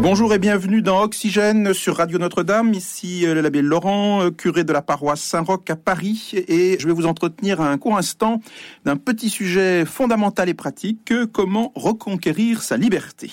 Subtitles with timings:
[0.00, 2.72] Bonjour et bienvenue dans Oxygène sur Radio Notre-Dame.
[2.72, 6.32] Ici euh, l'abbé Laurent, euh, curé de la paroisse Saint-Roch à Paris.
[6.46, 8.40] Et je vais vous entretenir un court instant
[8.84, 13.32] d'un petit sujet fondamental et pratique, comment reconquérir sa liberté.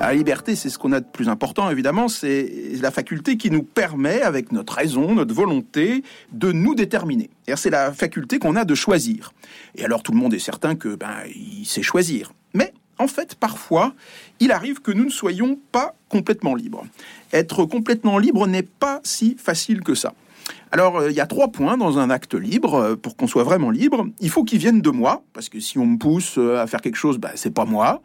[0.00, 3.62] La liberté, c'est ce qu'on a de plus important, évidemment, c'est la faculté qui nous
[3.62, 6.02] permet, avec notre raison, notre volonté,
[6.32, 7.30] de nous déterminer.
[7.54, 9.32] C'est la faculté qu'on a de choisir.
[9.76, 12.32] Et alors tout le monde est certain que ben il sait choisir.
[13.02, 13.94] En fait, parfois,
[14.38, 16.86] il arrive que nous ne soyons pas complètement libres.
[17.32, 20.14] Être complètement libre n'est pas si facile que ça.
[20.74, 22.74] Alors, euh, il y a trois points dans un acte libre.
[22.74, 25.78] Euh, pour qu'on soit vraiment libre, il faut qu'il vienne de moi, parce que si
[25.78, 28.00] on me pousse euh, à faire quelque chose, bah, c'est pas moi.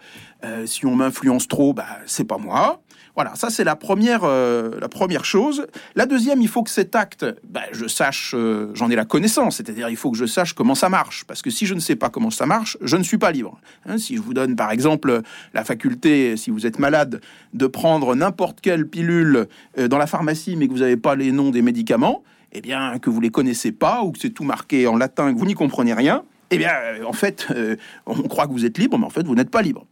[0.66, 2.82] si on m'influence trop, bah, c'est pas moi.
[3.16, 5.66] Voilà, ça c'est la première, la première chose.
[5.96, 8.36] La deuxième, il faut que cet acte, bah, je sache,
[8.74, 11.50] j'en ai la connaissance, c'est-à-dire il faut que je sache comment ça marche, parce que
[11.50, 13.60] si je ne sais pas comment ça marche, je ne suis pas libre.
[13.88, 15.22] Hein, si je vous donne par exemple
[15.56, 17.22] la faculté, si vous êtes malade,
[17.54, 19.48] de prendre n'importe quelle pilule
[19.90, 23.10] dans la pharmacie, mais que vous n'avez pas les noms des médicaments, eh bien, que
[23.10, 25.94] vous les connaissez pas ou que c'est tout marqué en latin que vous n'y comprenez
[25.94, 29.10] rien, eh bien, euh, en fait, euh, on croit que vous êtes libre, mais en
[29.10, 29.86] fait, vous n'êtes pas libre.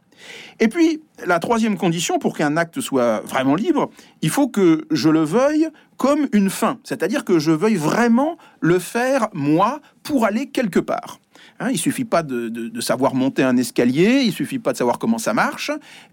[0.60, 3.90] Et puis, la troisième condition pour qu'un acte soit vraiment libre,
[4.22, 5.68] il faut que je le veuille
[5.98, 11.20] comme une fin, c'est-à-dire que je veuille vraiment le faire moi pour aller quelque part.
[11.58, 15.18] Hein, il suffit pas de, savoir monter un escalier, il suffit pas de savoir comment
[15.18, 15.70] ça marche.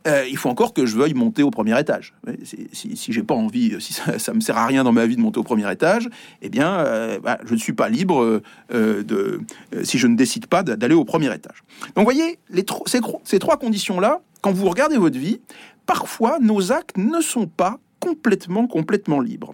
[0.08, 2.14] Euh, il faut encore que je veuille monter au premier étage.
[2.74, 5.22] Si, j'ai pas envie, si ça, ça me sert à rien dans ma vie de
[5.22, 6.10] monter au premier étage,
[6.42, 8.42] eh bien, euh, bah, je ne suis pas libre
[8.74, 9.42] euh, de
[9.84, 11.64] si je ne décide pas d'aller au premier étage.
[11.96, 15.42] Donc, voyez, les ces, ces trois conditions-là, quand vous regardez votre vie,
[15.86, 19.54] parfois nos actes ne sont pas complètement, complètement libres.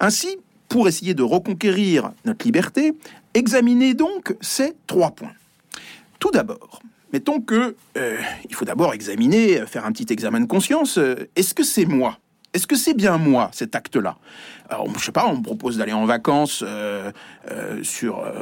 [0.00, 0.38] Ainsi,
[0.68, 2.94] pour essayer de reconquérir notre liberté,
[3.34, 5.34] examinez donc ces trois points.
[6.18, 6.80] Tout d'abord,
[7.12, 8.16] mettons que euh,
[8.48, 10.98] il faut d'abord examiner, faire un petit examen de conscience.
[10.98, 12.18] Euh, est-ce que c'est moi?
[12.54, 14.16] Est-ce que c'est bien moi cet acte-là?
[14.68, 17.10] Alors, je sais pas, on me propose d'aller en vacances euh,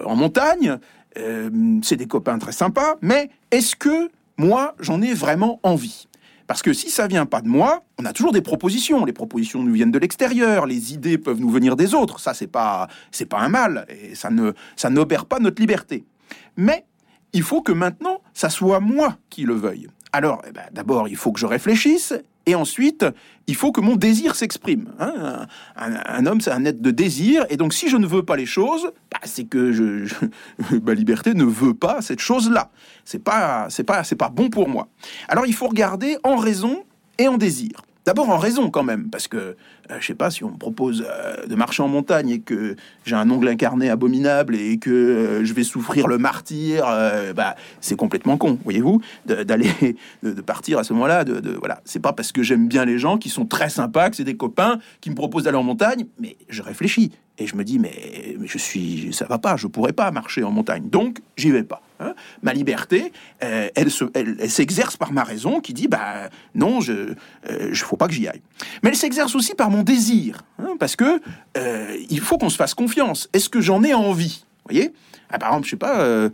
[0.05, 0.79] en montagne.
[1.83, 6.09] c'est des copains très sympas, mais est-ce que moi j'en ai vraiment envie?
[6.50, 9.05] Parce que si ça vient pas de moi, on a toujours des propositions.
[9.05, 12.19] Les propositions nous viennent de l'extérieur, les idées peuvent nous venir des autres.
[12.19, 16.05] Ça, c'est pas, c'est pas un mal et ça ne, ça n'opère pas notre liberté.
[16.56, 16.87] Mais
[17.33, 19.87] il faut que maintenant, ça soit moi qui le veuille.
[20.12, 22.15] Alors, eh ben, d'abord, il faut que je réfléchisse,
[22.47, 23.05] et ensuite,
[23.47, 24.87] il faut que mon désir s'exprime.
[24.99, 25.47] Hein.
[25.77, 28.47] un, homme, c'est un être de désir, et donc si je ne veux pas les
[28.47, 30.06] choses, bah, c'est que
[30.83, 32.71] ma liberté ne veut pas cette chose-là.
[33.05, 34.89] C'est pas, c'est pas, c'est pas bon pour moi.
[35.29, 36.84] Alors, il faut regarder en raison
[37.19, 37.83] et en désir.
[38.10, 39.54] D'abord en raison quand même, parce que euh,
[40.00, 43.15] je sais pas si on me propose euh, de marcher en montagne et que j'ai
[43.15, 46.84] un ongle incarné abominable et que euh, je vais souffrir le martyr,
[47.37, 49.70] bah c'est complètement con, voyez-vous, d'aller
[50.25, 51.22] de, partir à ce moment-là.
[51.22, 54.10] De, de, voilà, c'est pas parce que j'aime bien les gens qui sont très sympas,
[54.10, 57.56] que c'est des copains qui me proposent d'aller en montagne, mais je réfléchis et je
[57.56, 61.21] me dis mais, je suis, ça va pas, je pourrais pas marcher en montagne, donc
[61.37, 61.83] j'y vais pas.
[61.99, 62.15] Hein.
[62.43, 63.12] Ma liberté,
[63.43, 67.15] euh, elle, s'exerce par ma raison qui dit bah non, je,
[67.50, 68.43] euh, faut pas que j'y aille.
[68.83, 71.21] Mais elle s'exerce aussi par mon désir, hein, parce que
[71.56, 73.29] euh, il faut qu'on se fasse confiance.
[73.33, 74.45] Est-ce que j'en ai envie?
[74.67, 74.93] Voyez?
[75.33, 76.29] Ah, par exemple, je sais pas, euh,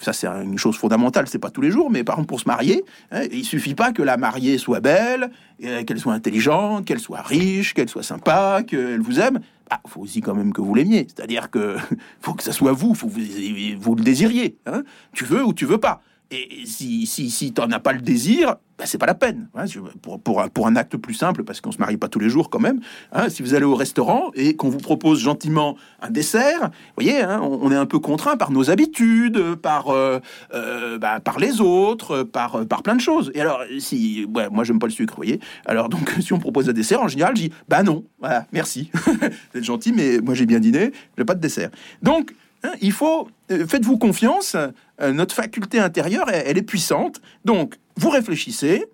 [0.00, 2.48] ça c'est une chose fondamentale, c'est pas tous les jours, mais par exemple pour se
[2.48, 7.22] marier, hein, il suffit pas que la mariée soit belle, qu'elle soit intelligente, qu'elle soit
[7.22, 9.38] riche, qu'elle soit sympa, qu'elle vous aime.
[9.70, 11.06] Bah, faut aussi quand même que vous l'aimiez.
[11.08, 11.76] C'est-à-dire que
[12.20, 14.58] faut que ça soit vous, faut que vous, vous le désiriez.
[14.66, 14.82] Hein.
[15.12, 16.02] Tu veux ou tu veux pas.
[16.30, 19.48] Et si, si, si tu n'en as pas le désir, ben c'est pas la peine.
[19.54, 19.66] Hein,
[20.02, 22.58] pour, pour, un, acte plus simple, parce qu'on se marie pas tous les jours quand
[22.58, 22.80] même,
[23.12, 27.20] hein, si vous allez au restaurant et qu'on vous propose gentiment un dessert, vous voyez,
[27.20, 30.18] hein, on, est un peu contraint par nos habitudes, par, euh,
[30.54, 33.30] euh, bah, par les autres, par, par plein de choses.
[33.34, 36.68] Et alors, si, ouais, moi pas le sucre, vous voyez, alors donc si on propose
[36.68, 40.34] un dessert, en général, je dis, bah non, voilà, merci, vous êtes gentil, mais moi
[40.34, 41.70] j'ai bien dîné, j'ai pas de dessert.
[42.02, 44.56] Donc, Hein, il faut, euh, faites-vous confiance,
[45.00, 47.20] euh, notre faculté intérieure, elle, est puissante.
[47.44, 48.86] Donc, vous réfléchissez,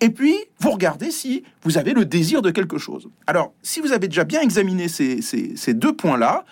[0.00, 3.08] et puis vous regardez si vous avez le désir de quelque chose.
[3.26, 6.44] Alors, si vous avez déjà bien examiné ces, deux points-là,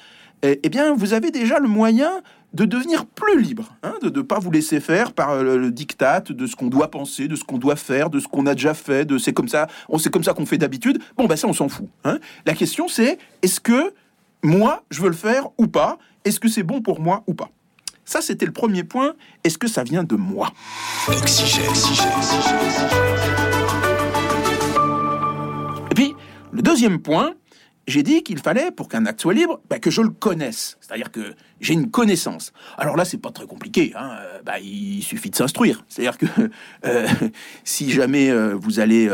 [0.42, 2.22] eh, eh, bien, vous avez déjà le moyen
[2.54, 6.46] de devenir plus libre, hein, de ne pas vous laisser faire par le, diktat de
[6.46, 9.04] ce qu'on doit penser, de ce qu'on doit faire, de ce qu'on a déjà fait,
[9.04, 11.02] de c'est comme ça, on c'est comme ça qu'on fait d'habitude.
[11.16, 11.88] Bon, ben ça, on s'en fout.
[12.04, 12.18] Hein.
[12.46, 13.92] La question, c'est est-ce que
[14.44, 15.98] moi, je veux le faire ou pas?
[16.24, 17.48] Est-ce que c'est bon pour moi ou pas?
[18.04, 19.14] Ça, c'était le premier point.
[19.42, 20.52] Est-ce que ça vient de moi?
[25.90, 26.14] Et puis,
[26.52, 27.32] le deuxième point,
[27.88, 30.76] j'ai dit qu'il fallait, pour qu'un acte soit libre, bah, que je le connaisse.
[30.82, 31.34] C'est-à-dire que
[31.64, 32.52] j'ai une connaissance.
[32.76, 33.92] Alors là, c'est pas très compliqué.
[33.96, 34.10] Hein.
[34.20, 35.84] Euh, bah, il suffit de s'instruire.
[35.88, 36.26] C'est-à-dire que
[36.86, 37.06] euh,
[37.64, 39.10] si jamais euh, vous allez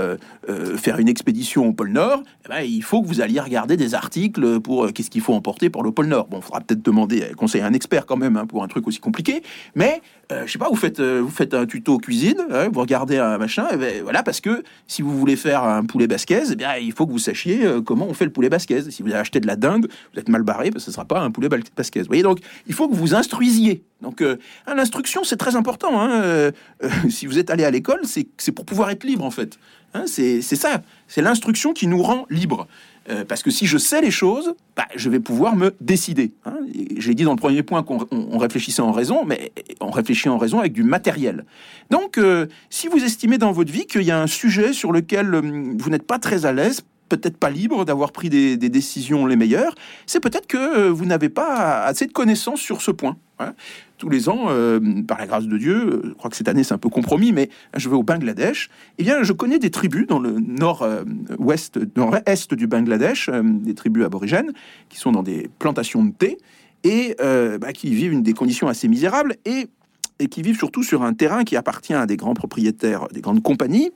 [0.76, 3.94] faire une expédition au pôle Nord, eh ben, il faut que vous alliez regarder des
[3.94, 6.26] articles pour qu'est-ce qu'il faut emporter pour le pôle Nord.
[6.26, 8.88] Bon, il faudra peut-être demander conseil à un expert quand même hein, pour un truc
[8.88, 9.43] aussi compliqué.
[9.76, 13.37] Mais je sais pas, vous faites vous faites un tuto cuisine, hein, vous regardez un
[13.38, 16.76] machin, et ben, voilà, parce que si vous voulez faire un poulet basquez, eh bien,
[16.76, 18.91] il faut que vous sachiez comment on fait le poulet basquez.
[18.91, 21.20] Si vous achetez de la dinde, vous êtes mal barré parce que ce sera pas
[21.20, 22.00] un poulet basquez.
[22.00, 23.82] Vous voyez donc il faut que vous instruisiez.
[24.02, 26.00] Donc, euh, hein, l'instruction, c'est très important.
[26.00, 26.50] Hein, euh,
[26.82, 29.58] euh, si vous êtes allé à l'école, c'est pour pouvoir être libre, en fait.
[29.94, 30.82] Hein, c'est ça.
[31.08, 32.69] C'est l'instruction qui nous rend libre.
[33.26, 36.31] parce que si je sais les choses, bah, je vais pouvoir me décider.
[36.96, 39.50] J'ai dit dans le premier point qu'on réfléchissait en raison, mais
[39.81, 41.44] on réfléchit en raison avec du matériel.
[41.90, 42.20] Donc,
[42.69, 46.06] si vous estimez dans votre vie qu'il y a un sujet sur lequel vous n'êtes
[46.06, 49.74] pas très à l'aise, peut-être pas libre d'avoir pris des, décisions les meilleures,
[50.06, 53.16] c'est peut-être que euh, vous n'avez pas assez de connaissances sur ce point.
[53.40, 53.52] Hein.
[53.98, 56.62] Tous les ans, euh, par la grâce de Dieu, euh, je crois que cette année
[56.62, 58.70] c'est un peu compromis, mais je vais au Bangladesh.
[58.98, 64.52] Eh bien, je connais des tribus dans le nord-ouest, nord-est du Bangladesh, des tribus aborigènes
[64.88, 66.38] qui sont dans des plantations de thé
[66.84, 69.66] et bah, qui vivent une des conditions assez misérables et,
[70.18, 73.42] et qui vivent surtout sur un terrain qui appartient à des grands propriétaires, des grandes
[73.42, 73.90] compagnies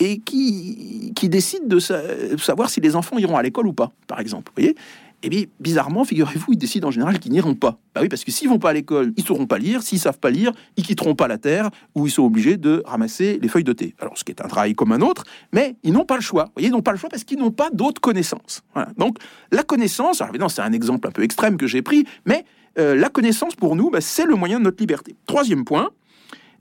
[0.00, 4.20] et qui, qui décide de savoir si les enfants iront à l'école ou pas, par
[4.20, 4.52] exemple.
[4.54, 4.76] Vous voyez
[5.24, 7.80] et bien, bizarrement, figurez-vous, ils décident en général qu'ils n'iront pas.
[7.92, 9.82] Bah oui, parce que s'ils vont pas à l'école, ils sauront pas lire.
[9.82, 13.40] S'ils savent pas lire, ils quitteront pas la terre ou ils sont obligés de ramasser
[13.42, 13.96] les feuilles de thé.
[13.98, 16.50] Alors, ce qui est un travail comme un autre, mais ils n'ont pas le choix.
[16.54, 18.62] Voyez, ils n'ont pas le choix parce qu'ils n'ont pas d'autres connaissances.
[18.96, 19.18] Donc,
[19.50, 22.44] la connaissance, alors évidemment, c'est un exemple un peu extrême que j'ai pris, mais
[22.78, 25.16] euh, la connaissance pour nous, bah, c'est le moyen de notre liberté.
[25.26, 25.90] Troisième point,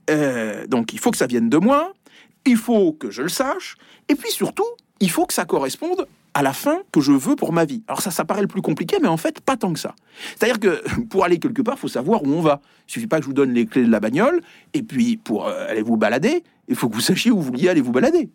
[0.10, 1.94] euh, donc il faut que ça vienne de moi,
[2.48, 3.78] il faut que je le sache,
[4.10, 4.66] et puis surtout,
[5.00, 7.84] il faut que ça corresponde à la fin que je veux pour ma vie.
[7.88, 9.96] Alors ça, ça paraît le plus compliqué, mais en fait, pas tant que ça.
[10.36, 12.62] C'est-à-dire que pour aller quelque part, faut savoir où on va.
[12.88, 14.42] Il suffit pas que je vous donne les clés de la bagnole,
[14.74, 17.69] et puis pour euh, aller vous balader, il faut que vous sachiez où vous vouliez
[17.69, 18.30] aller vous balader.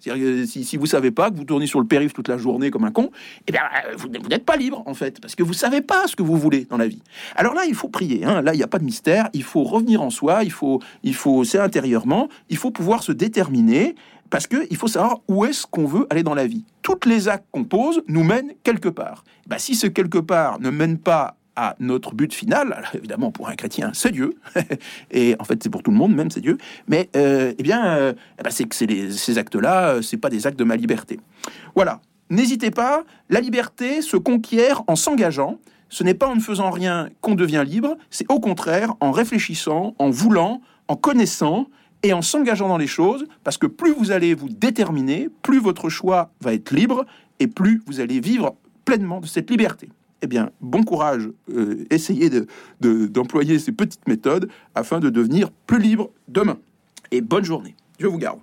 [0.47, 2.85] Si, si vous savez pas, que vous tournez sur le périph' toute la journée comme
[2.85, 3.11] un con,
[3.47, 6.17] eh bien, euh, vous, n'êtes pas libre, en fait, parce que vous savez pas ce
[6.17, 7.03] que vous voulez dans la vie.
[7.37, 8.25] Alors là, il faut prier.
[8.25, 8.43] Hein.
[8.43, 9.29] Là, il n'y a pas de mystère.
[9.33, 10.45] Il faut revenir en soi.
[10.45, 12.29] Il faut, il faut, c'est intérieurement.
[12.49, 13.95] Il faut pouvoir se déterminer
[14.31, 16.65] parce qu'il faut savoir où est-ce qu'on veut aller dans la vie.
[16.81, 19.25] Toutes les actes qu'on pose nous mènent quelque part.
[19.47, 23.55] Bah, si ce quelque part ne mène pas à notre but final, évidemment pour un
[23.55, 24.35] chrétien c'est Dieu,
[25.11, 26.59] et en fait c'est pour tout le monde même c'est Dieu,
[26.89, 30.47] mais euh, eh bien euh, eh ben, c'est que ces actes-là, euh, c'est pas des
[30.47, 31.21] actes de ma liberté.
[31.75, 32.01] Voilà,
[32.31, 35.59] n'hésitez pas, la liberté se conquiert en s'engageant,
[35.89, 39.95] ce n'est pas en ne faisant rien qu'on devient libre, c'est au contraire en réfléchissant,
[39.99, 41.67] en voulant, en connaissant,
[42.03, 45.89] et en s'engageant dans les choses, parce que plus vous allez vous déterminer, plus votre
[45.89, 47.07] choix va être libre
[47.39, 49.89] et plus vous allez vivre pleinement de cette liberté.
[50.23, 52.31] Eh bien, bon courage, euh, essayez
[52.81, 56.59] d'employer ces petites méthodes afin de devenir plus libre demain.
[57.11, 57.75] Et bonne journée.
[57.99, 58.41] Dieu vous garde.